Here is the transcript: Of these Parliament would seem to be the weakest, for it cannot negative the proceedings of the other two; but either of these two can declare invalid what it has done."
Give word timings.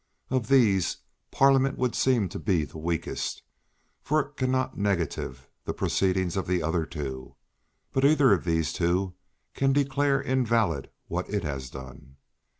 Of 0.31 0.47
these 0.47 0.97
Parliament 1.29 1.77
would 1.77 1.93
seem 1.93 2.27
to 2.29 2.39
be 2.39 2.65
the 2.65 2.79
weakest, 2.79 3.43
for 4.01 4.19
it 4.19 4.35
cannot 4.35 4.75
negative 4.75 5.47
the 5.65 5.75
proceedings 5.75 6.35
of 6.35 6.47
the 6.47 6.63
other 6.63 6.87
two; 6.87 7.35
but 7.93 8.03
either 8.03 8.33
of 8.33 8.43
these 8.43 8.73
two 8.73 9.13
can 9.53 9.73
declare 9.73 10.19
invalid 10.19 10.89
what 11.07 11.29
it 11.31 11.43
has 11.43 11.69
done." 11.69 12.15